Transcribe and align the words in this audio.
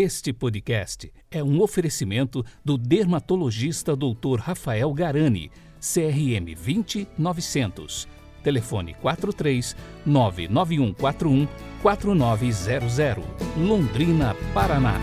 Este 0.00 0.32
podcast 0.32 1.12
é 1.28 1.42
um 1.42 1.60
oferecimento 1.60 2.46
do 2.64 2.78
dermatologista 2.78 3.96
Dr. 3.96 4.38
Rafael 4.38 4.94
Garani, 4.94 5.50
CRM 5.80 6.54
20900. 6.54 8.06
Telefone 8.40 8.94
43 9.02 9.74
99141 10.06 11.48
4900. 11.82 13.24
Londrina, 13.56 14.36
Paraná. 14.54 14.94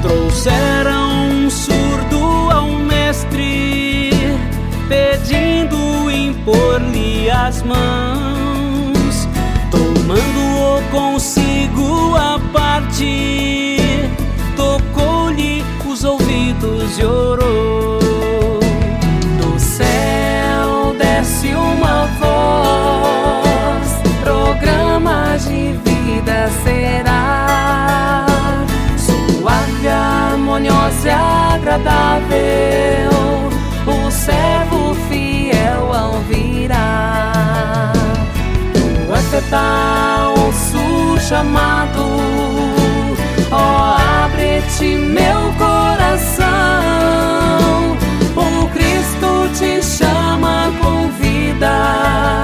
Trouxeram 0.00 1.28
um 1.28 1.50
surdo 1.50 2.50
ao 2.50 2.70
mestre, 2.78 4.08
pedindo 4.88 6.10
impor-lhe 6.10 7.28
as 7.28 7.62
mãos, 7.62 8.23
consigo 10.94 12.14
a 12.14 12.38
parte, 12.52 13.76
tocou-lhe 14.56 15.64
os 15.84 16.04
ouvidos 16.04 16.96
e 16.96 17.04
orou. 17.04 17.98
Do 19.36 19.58
céu 19.58 20.94
desce 20.96 21.48
uma 21.48 22.06
voz, 22.20 24.00
programa 24.22 25.36
de 25.38 25.72
vida 25.84 26.48
será 26.62 28.24
suave, 28.96 29.88
harmoniosa 29.88 31.08
e 31.08 31.10
agradável. 31.10 33.10
O 33.84 34.08
servo 34.12 34.94
fiel 35.08 35.90
ouvirá. 35.92 37.32
Tu 38.72 39.12
é 39.12 39.16
o 40.28 40.33
chamado. 41.28 42.02
Ó, 43.50 43.56
oh, 43.56 44.24
abre-te 44.24 44.96
meu 44.96 45.52
coração. 45.56 46.44
O 48.36 48.68
Cristo 48.68 49.48
te 49.58 49.82
chama, 49.82 50.70
convida. 50.80 52.43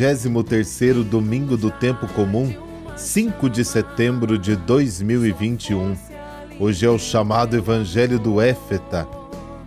23º 0.00 1.04
domingo 1.04 1.58
do 1.58 1.70
tempo 1.70 2.08
comum, 2.14 2.50
5 2.96 3.50
de 3.50 3.62
setembro 3.62 4.38
de 4.38 4.56
2021. 4.56 5.94
Hoje 6.58 6.86
é 6.86 6.88
o 6.88 6.98
chamado 6.98 7.54
Evangelho 7.54 8.18
do 8.18 8.40
Éfeta. 8.40 9.06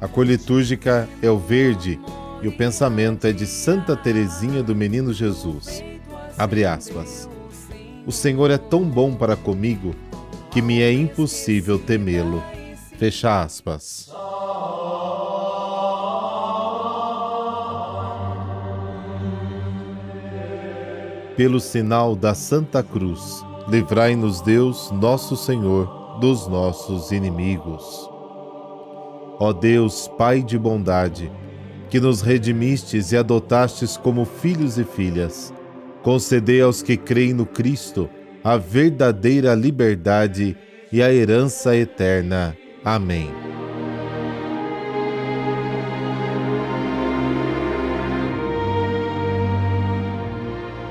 A 0.01 0.07
cor 0.07 0.25
litúrgica 0.25 1.07
é 1.21 1.29
o 1.29 1.37
verde 1.37 1.99
e 2.41 2.47
o 2.47 2.57
pensamento 2.57 3.27
é 3.27 3.31
de 3.31 3.45
Santa 3.45 3.95
Teresinha 3.95 4.63
do 4.63 4.75
Menino 4.75 5.13
Jesus. 5.13 5.83
Abre 6.35 6.65
aspas. 6.65 7.29
O 8.03 8.11
Senhor 8.11 8.49
é 8.49 8.57
tão 8.57 8.83
bom 8.83 9.13
para 9.13 9.35
comigo 9.35 9.93
que 10.49 10.63
me 10.63 10.81
é 10.81 10.91
impossível 10.91 11.77
temê-lo. 11.77 12.41
Fecha 12.97 13.43
aspas. 13.43 14.09
Pelo 21.35 21.59
sinal 21.59 22.15
da 22.15 22.35
Santa 22.35 22.83
Cruz, 22.83 23.43
livrai-nos 23.67 24.39
Deus, 24.41 24.91
nosso 24.91 25.35
Senhor, 25.35 26.19
dos 26.19 26.47
nossos 26.47 27.11
inimigos. 27.11 28.07
Ó 29.39 29.51
Deus, 29.51 30.07
Pai 30.15 30.43
de 30.43 30.59
bondade, 30.59 31.31
que 31.89 31.99
nos 31.99 32.21
redimistes 32.21 33.11
e 33.11 33.17
adotastes 33.17 33.97
como 33.97 34.25
filhos 34.25 34.77
e 34.77 34.83
filhas, 34.83 35.51
concedei 36.03 36.61
aos 36.61 36.83
que 36.83 36.95
creem 36.95 37.33
no 37.33 37.47
Cristo 37.47 38.07
a 38.43 38.55
verdadeira 38.57 39.55
liberdade 39.55 40.55
e 40.91 41.01
a 41.01 41.11
herança 41.11 41.75
eterna. 41.75 42.55
Amém. 42.85 43.31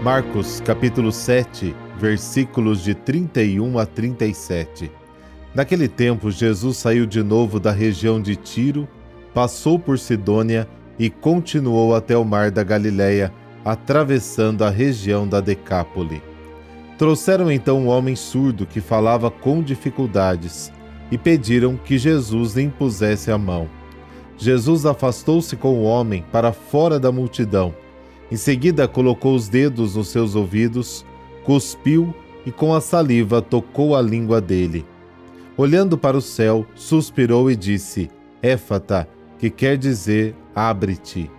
Marcos 0.03 0.61
capítulo 0.61 1.13
7, 1.13 1.73
versículos 1.97 2.83
de 2.83 2.93
31 2.93 3.79
a 3.79 3.87
37. 3.87 4.91
Naquele 5.55 5.87
tempo, 5.87 6.29
Jesus 6.29 6.79
saiu 6.79 7.07
de 7.07 7.23
novo 7.23 7.61
da 7.61 7.71
região 7.71 8.21
de 8.21 8.35
Tiro, 8.35 8.89
passou 9.33 9.79
por 9.79 9.97
Sidônia 10.01 10.67
e 10.99 11.09
continuou 11.09 11.95
até 11.95 12.17
o 12.17 12.25
mar 12.25 12.51
da 12.51 12.65
Galileia, 12.65 13.33
atravessando 13.65 14.65
a 14.65 14.71
região 14.71 15.29
da 15.29 15.41
Decápole. 15.41 16.21
Trouxeram 16.99 17.49
então 17.49 17.79
um 17.79 17.87
homem 17.87 18.17
surdo 18.17 18.67
que 18.67 18.81
falava 18.81 19.31
com 19.31 19.63
dificuldades 19.63 20.73
e 21.13 21.17
pediram 21.17 21.77
que 21.77 21.97
Jesus 21.97 22.55
lhe 22.55 22.63
impusesse 22.63 23.31
a 23.31 23.39
mão. 23.39 23.69
Jesus 24.37 24.85
afastou-se 24.85 25.55
com 25.55 25.79
o 25.79 25.85
homem 25.85 26.25
para 26.33 26.53
fora 26.53 26.99
da 26.99 27.13
multidão. 27.13 27.73
Em 28.33 28.37
seguida, 28.37 28.89
colocou 28.89 29.35
os 29.35 29.47
dedos 29.47 29.95
nos 29.95 30.09
seus 30.09 30.35
ouvidos, 30.35 31.05
cuspiu 31.45 32.15
e 32.47 32.51
com 32.51 32.73
a 32.73 32.81
saliva 32.81 33.43
tocou 33.43 33.95
a 33.95 34.01
língua 34.01 34.41
dele. 34.41 34.87
Olhando 35.55 35.99
para 35.99 36.17
o 36.17 36.23
céu, 36.23 36.65
suspirou 36.75 37.51
e 37.51 37.55
disse: 37.55 38.09
Éfata, 38.43 39.07
que 39.39 39.51
quer 39.51 39.77
dizer 39.77 40.35
abre-te. 40.55 41.31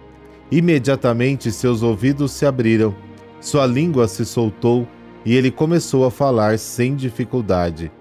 Imediatamente 0.52 1.52
seus 1.52 1.82
ouvidos 1.82 2.32
se 2.32 2.46
abriram, 2.46 2.94
sua 3.42 3.66
língua 3.66 4.08
se 4.08 4.24
soltou 4.24 4.88
e 5.26 5.36
ele 5.36 5.50
começou 5.50 6.06
a 6.06 6.12
falar 6.12 6.60
sem 6.60 6.96
dificuldade. 6.96 7.92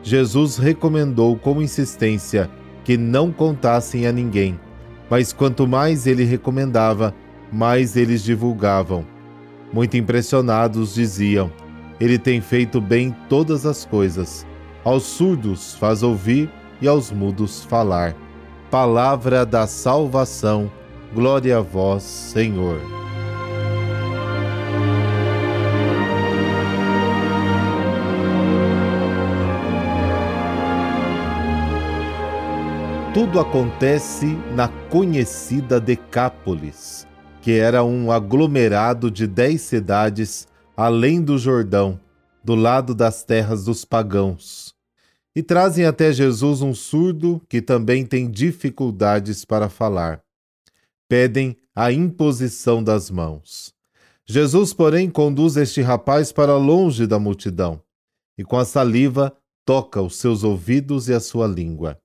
Jesus 0.00 0.58
recomendou 0.58 1.36
com 1.36 1.60
insistência 1.60 2.48
que 2.84 2.96
não 2.96 3.32
contassem 3.32 4.06
a 4.06 4.12
ninguém, 4.12 4.60
mas 5.10 5.32
quanto 5.32 5.66
mais 5.66 6.06
ele 6.06 6.22
recomendava, 6.22 7.12
mais 7.52 7.96
eles 7.96 8.22
divulgavam. 8.22 9.04
Muito 9.72 9.96
impressionados 9.96 10.94
diziam: 10.94 11.50
Ele 12.00 12.18
tem 12.18 12.40
feito 12.40 12.80
bem 12.80 13.14
todas 13.28 13.66
as 13.66 13.84
coisas 13.84 14.46
aos 14.84 15.02
surdos 15.04 15.74
faz 15.74 16.02
ouvir 16.02 16.50
e 16.80 16.88
aos 16.88 17.10
mudos 17.10 17.64
falar. 17.64 18.14
Palavra 18.70 19.44
da 19.44 19.66
salvação, 19.66 20.70
glória 21.14 21.58
a 21.58 21.60
vós, 21.60 22.02
Senhor. 22.02 22.80
Tudo 33.14 33.40
acontece 33.40 34.38
na 34.54 34.68
conhecida 34.90 35.80
Decápolis, 35.80 37.07
que 37.48 37.52
era 37.52 37.82
um 37.82 38.12
aglomerado 38.12 39.10
de 39.10 39.26
dez 39.26 39.62
cidades 39.62 40.46
além 40.76 41.22
do 41.22 41.38
Jordão, 41.38 41.98
do 42.44 42.54
lado 42.54 42.94
das 42.94 43.24
terras 43.24 43.64
dos 43.64 43.86
pagãos 43.86 44.74
e 45.34 45.42
trazem 45.42 45.86
até 45.86 46.12
Jesus 46.12 46.60
um 46.60 46.74
surdo 46.74 47.40
que 47.48 47.62
também 47.62 48.04
tem 48.04 48.30
dificuldades 48.30 49.46
para 49.46 49.70
falar. 49.70 50.22
Pedem 51.08 51.56
a 51.74 51.90
imposição 51.90 52.84
das 52.84 53.10
mãos. 53.10 53.72
Jesus, 54.26 54.74
porém, 54.74 55.08
conduz 55.08 55.56
este 55.56 55.80
rapaz 55.80 56.30
para 56.30 56.54
longe 56.54 57.06
da 57.06 57.18
multidão 57.18 57.80
e, 58.36 58.44
com 58.44 58.58
a 58.58 58.64
saliva, 58.66 59.34
toca 59.64 60.02
os 60.02 60.16
seus 60.16 60.44
ouvidos 60.44 61.08
e 61.08 61.14
a 61.14 61.20
sua 61.20 61.46
língua. 61.46 61.98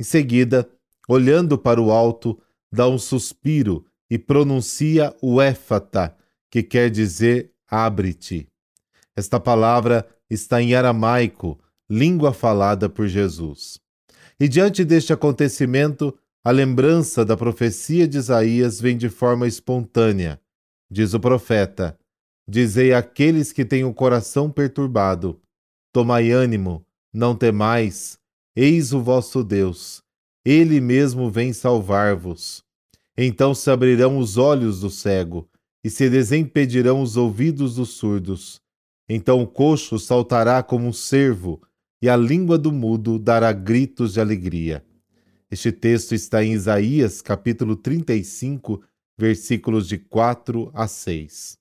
Em 0.00 0.02
seguida, 0.02 0.68
olhando 1.08 1.56
para 1.56 1.80
o 1.80 1.92
alto, 1.92 2.36
dá 2.72 2.88
um 2.88 2.98
suspiro 2.98 3.86
e 4.10 4.18
pronuncia 4.18 5.14
o 5.22 5.40
éfata, 5.40 6.16
que 6.50 6.62
quer 6.62 6.90
dizer 6.90 7.52
abre-te. 7.68 8.48
Esta 9.16 9.38
palavra 9.38 10.06
está 10.28 10.60
em 10.60 10.74
aramaico 10.74 11.58
língua 11.88 12.32
falada 12.32 12.88
por 12.88 13.06
Jesus. 13.06 13.78
E 14.38 14.48
diante 14.48 14.84
deste 14.84 15.12
acontecimento, 15.12 16.16
a 16.42 16.50
lembrança 16.50 17.24
da 17.24 17.36
profecia 17.36 18.06
de 18.06 18.18
Isaías 18.18 18.80
vem 18.80 18.96
de 18.96 19.08
forma 19.08 19.46
espontânea. 19.46 20.40
Diz 20.90 21.14
o 21.14 21.20
profeta: 21.20 21.98
Dizei 22.48 22.92
àqueles 22.92 23.52
que 23.52 23.64
têm 23.64 23.84
o 23.84 23.94
coração 23.94 24.50
perturbado: 24.50 25.40
Tomai 25.92 26.30
ânimo, 26.30 26.84
não 27.12 27.36
temais, 27.36 28.18
eis 28.56 28.92
o 28.92 29.00
vosso 29.00 29.44
Deus. 29.44 30.02
Ele 30.44 30.80
mesmo 30.80 31.30
vem 31.30 31.52
salvar-vos. 31.52 32.63
Então 33.16 33.54
se 33.54 33.70
abrirão 33.70 34.18
os 34.18 34.36
olhos 34.36 34.80
do 34.80 34.90
cego 34.90 35.48
e 35.84 35.90
se 35.90 36.10
desempedirão 36.10 37.00
os 37.00 37.16
ouvidos 37.16 37.76
dos 37.76 37.90
surdos. 37.90 38.60
Então 39.08 39.40
o 39.40 39.46
coxo 39.46 39.98
saltará 39.98 40.62
como 40.62 40.88
um 40.88 40.92
cervo 40.92 41.62
e 42.02 42.08
a 42.08 42.16
língua 42.16 42.58
do 42.58 42.72
mudo 42.72 43.18
dará 43.18 43.52
gritos 43.52 44.14
de 44.14 44.20
alegria. 44.20 44.84
Este 45.48 45.70
texto 45.70 46.12
está 46.12 46.42
em 46.42 46.52
Isaías, 46.52 47.22
capítulo 47.22 47.76
35, 47.76 48.82
versículos 49.16 49.86
de 49.86 49.98
4 49.98 50.70
a 50.74 50.88
6. 50.88 51.56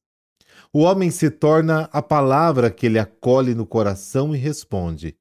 O 0.72 0.80
homem 0.80 1.12
se 1.12 1.30
torna 1.30 1.88
a 1.92 2.02
palavra 2.02 2.72
que 2.72 2.88
ele 2.88 2.98
acolhe 2.98 3.54
no 3.54 3.66
coração 3.66 4.34
e 4.34 4.38
responde. 4.40 5.16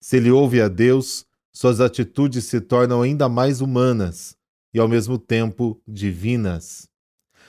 Se 0.00 0.18
ele 0.18 0.30
ouve 0.30 0.60
a 0.60 0.68
Deus, 0.68 1.26
suas 1.52 1.80
atitudes 1.80 2.44
se 2.44 2.60
tornam 2.60 3.02
ainda 3.02 3.28
mais 3.28 3.60
humanas 3.60 4.36
e, 4.74 4.78
ao 4.78 4.88
mesmo 4.88 5.18
tempo, 5.18 5.80
divinas. 5.86 6.88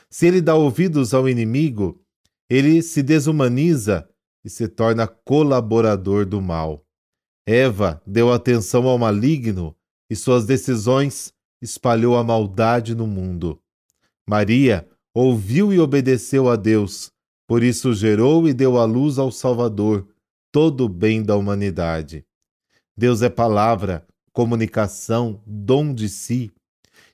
Se 0.10 0.28
ele 0.28 0.42
dá 0.42 0.56
ouvidos 0.56 1.14
ao 1.14 1.28
inimigo, 1.28 2.02
ele 2.50 2.82
se 2.82 3.02
desumaniza 3.02 4.08
e 4.44 4.50
se 4.50 4.68
torna 4.68 5.08
colaborador 5.08 6.26
do 6.26 6.42
mal. 6.42 6.86
Eva 7.46 8.02
deu 8.06 8.32
atenção 8.32 8.88
ao 8.88 8.98
maligno 8.98 9.76
e 10.10 10.16
suas 10.16 10.46
decisões 10.46 11.34
espalhou 11.62 12.18
a 12.18 12.24
maldade 12.24 12.94
no 12.94 13.08
mundo. 13.08 13.60
Maria 14.28 14.88
ouviu 15.14 15.74
e 15.74 15.80
obedeceu 15.80 16.50
a 16.50 16.56
Deus, 16.56 17.12
por 17.48 17.64
isso 17.64 17.94
gerou 17.94 18.48
e 18.48 18.54
deu 18.54 18.78
à 18.78 18.86
luz 18.86 19.18
ao 19.18 19.32
Salvador, 19.32 20.08
todo 20.52 20.86
o 20.86 20.90
bem 20.90 21.24
da 21.24 21.36
humanidade. 21.36 22.26
Deus 22.96 23.22
é 23.22 23.30
palavra, 23.30 24.06
comunicação, 24.32 25.42
dom 25.46 25.94
de 25.94 26.08
si. 26.08 26.52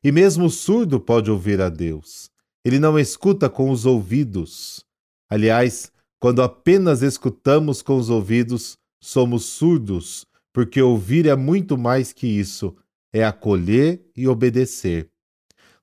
E 0.03 0.11
mesmo 0.11 0.45
o 0.45 0.49
surdo 0.49 0.99
pode 0.99 1.29
ouvir 1.29 1.59
a 1.59 1.69
Deus. 1.69 2.29
Ele 2.63 2.79
não 2.79 2.97
escuta 2.97 3.49
com 3.49 3.69
os 3.69 3.85
ouvidos. 3.85 4.85
Aliás, 5.29 5.91
quando 6.19 6.41
apenas 6.41 7.01
escutamos 7.01 7.81
com 7.81 7.97
os 7.97 8.09
ouvidos, 8.09 8.77
somos 9.01 9.45
surdos, 9.45 10.25
porque 10.53 10.81
ouvir 10.81 11.25
é 11.25 11.35
muito 11.35 11.77
mais 11.77 12.11
que 12.13 12.27
isso, 12.27 12.75
é 13.13 13.23
acolher 13.23 14.01
e 14.15 14.27
obedecer. 14.27 15.09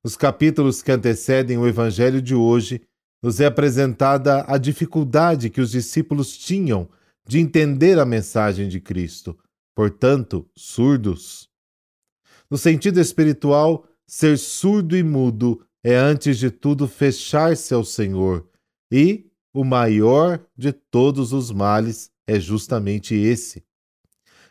Nos 0.03 0.17
capítulos 0.17 0.83
que 0.83 0.93
antecedem 0.93 1.59
o 1.59 1.67
evangelho 1.67 2.23
de 2.23 2.35
hoje, 2.35 2.83
nos 3.23 3.41
é 3.41 3.47
apresentada 3.47 4.45
a 4.47 4.59
dificuldade 4.59 5.51
que 5.51 5.61
os 5.61 5.71
discípulos 5.71 6.37
tinham 6.37 6.89
de 7.27 7.39
entender 7.39 7.99
a 7.99 8.05
mensagem 8.05 8.69
de 8.69 8.81
Cristo, 8.81 9.37
portanto, 9.75 10.49
surdos. 10.55 11.49
No 12.49 12.57
sentido 12.57 13.01
espiritual, 13.01 13.87
ser 14.07 14.39
surdo 14.39 14.97
e 14.97 15.03
mudo 15.03 15.65
é, 15.83 15.95
antes 15.95 16.39
de 16.39 16.51
tudo, 16.51 16.89
fechar-se 16.89 17.73
ao 17.73 17.85
Senhor, 17.85 18.49
e 18.91 19.27
o 19.55 19.65
maior 19.65 20.41
de 20.57 20.73
todos 20.73 21.33
os 21.33 21.51
males 21.51 22.11
é 22.27 22.41
justamente 22.41 23.15
esse. 23.15 23.65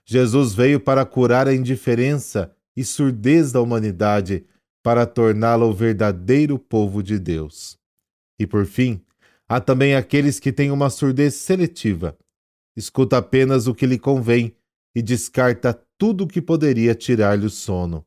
Jesus 0.06 0.54
veio 0.54 0.80
para 0.80 1.06
curar 1.06 1.48
a 1.48 1.54
indiferença 1.54 2.56
e 2.75 2.84
surdez 2.84 3.52
da 3.52 3.62
humanidade, 3.62 4.46
para 4.84 5.06
torná-la 5.06 5.66
o 5.66 5.74
verdadeiro 5.74 6.60
povo 6.60 7.01
de 7.01 7.18
Deus. 7.18 7.78
E 8.40 8.46
por 8.46 8.66
fim, 8.66 9.01
há 9.50 9.60
também 9.60 9.96
aqueles 9.96 10.40
que 10.40 10.51
têm 10.51 10.69
uma 10.69 10.92
surdez 10.92 11.34
seletiva. 11.34 12.16
Escuta 12.78 13.18
apenas 13.18 13.66
o 13.66 13.74
que 13.74 13.88
lhe 13.88 13.98
convém 13.98 14.56
e 14.94 15.01
descarta 15.01 15.74
tudo 15.98 16.25
o 16.25 16.28
que 16.28 16.42
poderia 16.42 16.94
tirar-lhe 16.94 17.46
o 17.46 17.50
sono. 17.50 18.06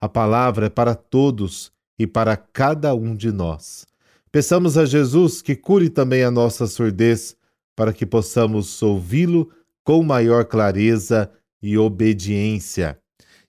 A 0.00 0.08
palavra 0.08 0.66
é 0.66 0.70
para 0.70 0.94
todos 0.94 1.72
e 1.98 2.06
para 2.06 2.36
cada 2.36 2.94
um 2.94 3.16
de 3.16 3.32
nós. 3.32 3.84
Peçamos 4.30 4.78
a 4.78 4.84
Jesus 4.84 5.42
que 5.42 5.56
cure 5.56 5.90
também 5.90 6.22
a 6.22 6.30
nossa 6.30 6.66
surdez, 6.66 7.36
para 7.74 7.92
que 7.92 8.06
possamos 8.06 8.80
ouvi-lo 8.82 9.50
com 9.84 10.02
maior 10.02 10.44
clareza 10.44 11.30
e 11.62 11.76
obediência. 11.78 12.98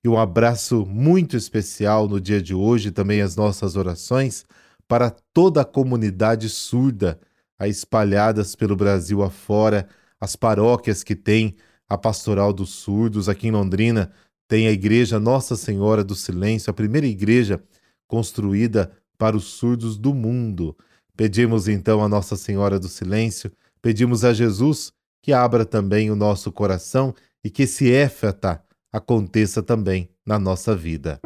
E 0.04 0.08
um 0.08 0.18
abraço 0.18 0.86
muito 0.86 1.36
especial 1.36 2.08
no 2.08 2.20
dia 2.20 2.42
de 2.42 2.56
hoje, 2.56 2.92
também 2.92 3.22
as 3.22 3.36
nossas 3.36 3.76
orações 3.76 4.46
para 4.88 5.12
toda 5.34 5.62
a 5.62 5.66
comunidade 5.66 6.50
surda, 6.50 7.20
espalhadas 7.62 8.56
pelo 8.56 8.76
Brasil 8.76 9.22
afora, 9.22 9.88
as 10.20 10.36
paróquias 10.36 11.04
que 11.04 11.16
tem 11.16 11.56
a 11.88 11.98
Pastoral 11.98 12.52
dos 12.52 12.72
Surdos, 12.72 13.30
aqui 13.30 13.48
em 13.48 13.52
Londrina, 13.52 14.12
tem 14.50 14.68
a 14.68 14.72
Igreja 14.72 15.20
Nossa 15.20 15.56
Senhora 15.56 16.04
do 16.04 16.16
Silêncio, 16.16 16.72
a 16.72 16.74
primeira 16.74 17.06
igreja 17.06 17.64
construída 18.08 18.92
para 19.16 19.38
os 19.38 19.44
surdos 19.44 19.96
do 19.96 20.12
mundo. 20.12 20.76
Pedimos 21.16 21.68
então 21.68 22.04
a 22.04 22.10
Nossa 22.10 22.36
Senhora 22.36 22.80
do 22.80 22.90
Silêncio, 22.90 23.52
pedimos 23.80 24.26
a 24.26 24.34
Jesus 24.34 24.92
que 25.22 25.32
abra 25.32 25.66
também 25.66 26.10
o 26.10 26.16
nosso 26.16 26.52
coração 26.52 27.14
e 27.44 27.50
que 27.52 27.64
esse 27.64 27.94
éfata 27.94 28.60
aconteça 28.92 29.62
também 29.62 30.10
na 30.26 30.40
nossa 30.40 30.76
vida. 30.76 31.20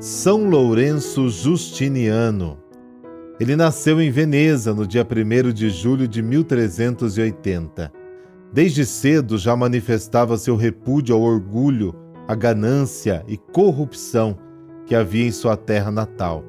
São 0.00 0.48
Lourenço 0.48 1.28
Justiniano. 1.28 2.67
Ele 3.40 3.54
nasceu 3.54 4.00
em 4.00 4.10
Veneza 4.10 4.74
no 4.74 4.84
dia 4.84 5.06
1 5.06 5.52
de 5.52 5.70
julho 5.70 6.08
de 6.08 6.20
1380. 6.20 7.92
Desde 8.52 8.84
cedo 8.84 9.38
já 9.38 9.54
manifestava 9.54 10.36
seu 10.36 10.56
repúdio 10.56 11.14
ao 11.14 11.22
orgulho, 11.22 11.94
à 12.26 12.34
ganância 12.34 13.24
e 13.28 13.36
corrupção 13.36 14.36
que 14.86 14.94
havia 14.94 15.26
em 15.26 15.30
sua 15.30 15.56
terra 15.56 15.90
natal. 15.90 16.44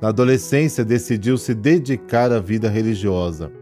Na 0.00 0.08
adolescência, 0.08 0.82
decidiu 0.82 1.36
se 1.36 1.54
dedicar 1.54 2.32
à 2.32 2.40
vida 2.40 2.70
religiosa. 2.70 3.52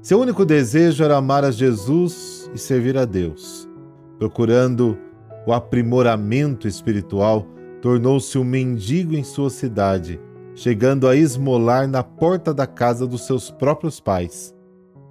Seu 0.00 0.18
único 0.20 0.46
desejo 0.46 1.04
era 1.04 1.16
amar 1.16 1.44
a 1.44 1.50
Jesus 1.50 2.50
e 2.54 2.58
servir 2.58 2.96
a 2.96 3.04
Deus. 3.04 3.68
Procurando 4.18 4.96
o 5.46 5.52
aprimoramento 5.52 6.66
espiritual, 6.66 7.46
tornou-se 7.82 8.38
um 8.38 8.44
mendigo 8.44 9.14
em 9.14 9.22
sua 9.22 9.50
cidade, 9.50 10.18
chegando 10.58 11.06
a 11.06 11.14
esmolar 11.14 11.86
na 11.86 12.02
porta 12.02 12.52
da 12.52 12.66
casa 12.66 13.06
dos 13.06 13.24
seus 13.24 13.48
próprios 13.48 14.00
pais. 14.00 14.52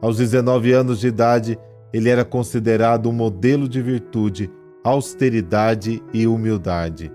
Aos 0.01 0.17
19 0.17 0.73
anos 0.73 0.99
de 0.99 1.07
idade, 1.07 1.57
ele 1.93 2.09
era 2.09 2.25
considerado 2.25 3.07
um 3.07 3.13
modelo 3.13 3.65
de 3.69 3.81
virtude, 3.81 4.51
austeridade 4.83 6.03
e 6.13 6.27
humildade. 6.27 7.09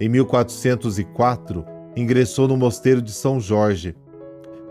Em 0.00 0.08
1404, 0.08 1.64
ingressou 1.96 2.48
no 2.48 2.56
mosteiro 2.56 3.00
de 3.00 3.12
São 3.12 3.38
Jorge. 3.38 3.94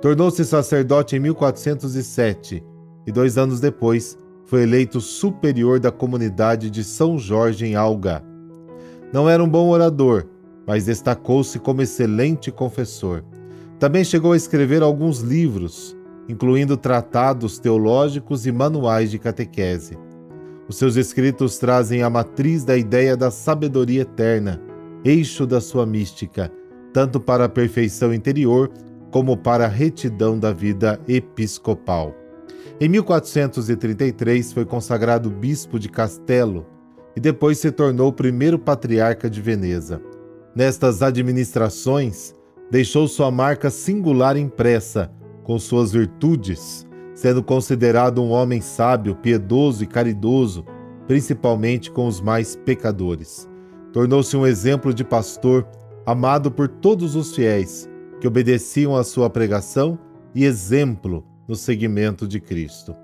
Tornou-se 0.02 0.44
sacerdote 0.44 1.16
em 1.16 1.20
1407 1.20 2.62
e, 3.08 3.12
dois 3.14 3.38
anos 3.38 3.62
depois, 3.62 4.18
foi 4.44 4.64
eleito 4.64 5.00
superior 5.00 5.80
da 5.80 5.90
comunidade 5.90 6.70
de 6.70 6.84
São 6.84 7.18
Jorge 7.18 7.66
em 7.66 7.76
Alga. 7.76 8.22
Não 9.14 9.30
era 9.30 9.42
um 9.42 9.48
bom 9.48 9.70
orador, 9.70 10.26
mas 10.70 10.86
destacou-se 10.86 11.58
como 11.58 11.82
excelente 11.82 12.52
confessor. 12.52 13.24
Também 13.80 14.04
chegou 14.04 14.34
a 14.34 14.38
escrever 14.38 14.84
alguns 14.84 15.20
livros, 15.22 15.98
incluindo 16.28 16.78
tratados 16.78 17.58
teológicos 17.58 18.46
e 18.46 18.52
manuais 18.52 19.10
de 19.10 19.18
catequese. 19.18 19.98
Os 20.68 20.78
seus 20.78 20.96
escritos 20.96 21.58
trazem 21.58 22.04
a 22.04 22.10
matriz 22.10 22.64
da 22.64 22.78
ideia 22.78 23.18
da 23.18 23.32
sabedoria 23.32 24.04
eterna, 24.04 24.62
eixo 25.04 25.48
da 25.48 25.60
sua 25.60 25.88
mística, 25.88 26.52
tanto 26.94 27.20
para 27.20 27.46
a 27.46 27.50
perfeição 27.50 28.14
interior 28.14 28.70
como 29.10 29.36
para 29.36 29.66
a 29.66 29.70
retidão 29.70 30.38
da 30.38 30.54
vida 30.54 31.02
episcopal. 31.08 32.14
Em 32.80 32.88
1433 32.88 34.54
foi 34.54 34.66
consagrado 34.66 35.32
bispo 35.32 35.80
de 35.80 35.90
Castelo, 35.90 36.64
e 37.16 37.20
depois 37.20 37.58
se 37.58 37.72
tornou 37.72 38.10
o 38.10 38.14
primeiro 38.14 38.60
patriarca 38.60 39.28
de 39.28 39.42
Veneza. 39.42 40.00
Nestas 40.56 41.04
administrações, 41.04 42.34
deixou 42.72 43.08
sua 43.08 43.30
marca 43.30 43.70
singular 43.70 44.36
impressa, 44.36 45.12
com 45.44 45.60
suas 45.60 45.92
virtudes, 45.92 46.88
sendo 47.14 47.44
considerado 47.44 48.20
um 48.22 48.30
homem 48.30 48.62
sábio, 48.62 49.16
piedoso 49.16 49.84
e 49.84 49.88
caridoso, 49.88 50.66
principalmente 51.08 51.92
com 51.92 52.08
os 52.08 52.22
mais 52.22 52.56
pecadores. 52.56 53.50
Tornou-se 53.92 54.38
um 54.38 54.46
exemplo 54.46 54.94
de 54.94 55.04
pastor, 55.04 55.68
amado 56.06 56.52
por 56.52 56.68
todos 56.68 57.16
os 57.16 57.36
fiéis, 57.36 57.90
que 58.22 58.28
obedeciam 58.28 58.96
à 58.96 59.04
sua 59.04 59.28
pregação 59.30 59.98
e 60.36 60.46
exemplo 60.46 61.26
no 61.48 61.56
seguimento 61.56 62.28
de 62.28 62.40
Cristo. 62.40 62.96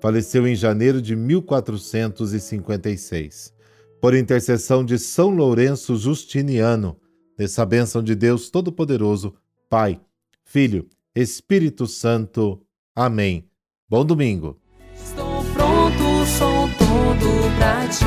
Faleceu 0.00 0.48
em 0.48 0.56
janeiro 0.56 1.00
de 1.00 1.14
1456 1.14 3.54
por 4.02 4.16
intercessão 4.16 4.84
de 4.84 4.98
São 4.98 5.30
Lourenço 5.30 5.94
Justiniano, 5.96 6.96
Nessa 7.38 7.64
bênção 7.64 8.02
de 8.02 8.16
Deus 8.16 8.50
Todo-Poderoso, 8.50 9.32
Pai, 9.70 10.00
Filho, 10.44 10.88
Espírito 11.14 11.86
Santo. 11.86 12.60
Amém. 12.94 13.48
Bom 13.88 14.04
domingo. 14.04 14.60
Estou 14.94 15.44
pronto, 15.54 16.26
sou 16.26 16.68
todo 16.78 17.58
para 17.58 17.88
ti. 17.88 18.04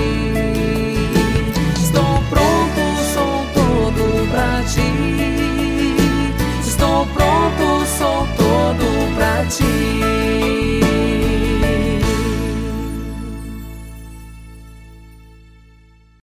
Estou 1.82 2.22
pronto, 2.30 2.82
sou 3.14 3.46
todo 3.54 4.32
para 4.32 4.64
ti. 4.66 4.92
Estou 6.68 7.08
pronto, 7.08 7.86
sou 7.98 8.28
todo 8.38 9.16
pra 9.16 9.46
ti. 9.46 10.35